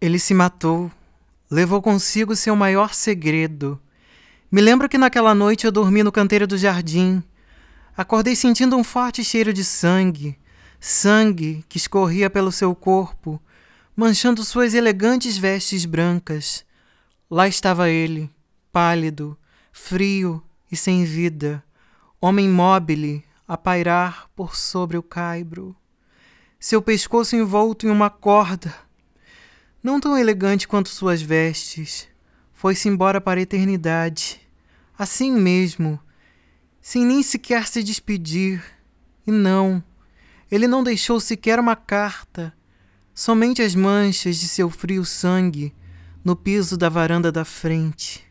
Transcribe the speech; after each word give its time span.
Ele 0.00 0.18
se 0.18 0.32
matou, 0.32 0.90
levou 1.50 1.82
consigo 1.82 2.34
seu 2.34 2.56
maior 2.56 2.94
segredo. 2.94 3.78
Me 4.50 4.62
lembro 4.62 4.88
que 4.88 4.96
naquela 4.96 5.34
noite 5.34 5.66
eu 5.66 5.72
dormi 5.72 6.02
no 6.02 6.10
canteiro 6.10 6.46
do 6.46 6.56
jardim. 6.56 7.22
Acordei 7.94 8.34
sentindo 8.34 8.76
um 8.76 8.82
forte 8.82 9.22
cheiro 9.22 9.52
de 9.52 9.62
sangue, 9.62 10.38
sangue 10.80 11.62
que 11.68 11.76
escorria 11.76 12.30
pelo 12.30 12.50
seu 12.50 12.74
corpo, 12.74 13.38
manchando 13.94 14.42
suas 14.42 14.72
elegantes 14.72 15.36
vestes 15.36 15.84
brancas. 15.84 16.64
Lá 17.30 17.46
estava 17.46 17.90
ele, 17.90 18.30
pálido, 18.72 19.36
frio 19.70 20.42
e 20.72 20.76
sem 20.76 21.04
vida, 21.04 21.62
homem 22.18 22.48
móvel 22.48 23.22
a 23.46 23.58
pairar 23.58 24.30
por 24.34 24.56
sobre 24.56 24.96
o 24.96 25.02
caibro. 25.02 25.76
Seu 26.58 26.80
pescoço 26.80 27.36
envolto 27.36 27.86
em 27.86 27.90
uma 27.90 28.08
corda, 28.08 28.74
não 29.82 29.98
tão 29.98 30.16
elegante 30.16 30.68
quanto 30.68 30.88
suas 30.88 31.22
vestes, 31.22 32.08
foi-se 32.52 32.88
embora 32.88 33.20
para 33.20 33.40
a 33.40 33.42
eternidade, 33.42 34.40
assim 34.98 35.32
mesmo, 35.32 35.98
sem 36.80 37.04
nem 37.04 37.22
sequer 37.22 37.66
se 37.66 37.82
despedir. 37.82 38.62
E 39.26 39.30
não, 39.30 39.82
ele 40.50 40.66
não 40.66 40.82
deixou 40.82 41.20
sequer 41.20 41.58
uma 41.58 41.76
carta, 41.76 42.52
somente 43.14 43.62
as 43.62 43.74
manchas 43.74 44.36
de 44.36 44.48
seu 44.48 44.68
frio 44.68 45.04
sangue 45.04 45.74
no 46.24 46.36
piso 46.36 46.76
da 46.76 46.88
varanda 46.88 47.32
da 47.32 47.44
frente. 47.44 48.29